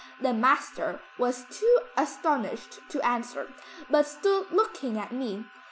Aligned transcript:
The 0.19 0.33
master 0.33 0.99
was 1.19 1.45
too 1.51 1.77
astonished 1.95 2.79
to 2.89 3.05
answer, 3.05 3.53
but 3.87 4.07
stood 4.07 4.49
looking 4.49 4.97
at 4.97 5.11
me. 5.11 5.45